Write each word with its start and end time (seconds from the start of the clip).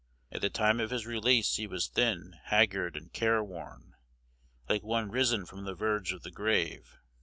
At 0.31 0.41
the 0.41 0.49
time 0.49 0.79
of 0.79 0.89
his 0.89 1.05
release 1.05 1.57
he 1.57 1.67
was 1.67 1.87
thin, 1.87 2.33
haggard, 2.45 2.97
and 2.97 3.13
careworn, 3.13 3.93
like 4.67 4.81
one 4.81 5.11
risen 5.11 5.45
from 5.45 5.63
the 5.65 5.75
verge 5.75 6.11
of 6.11 6.23
the 6.23 6.31
grave. 6.31 6.97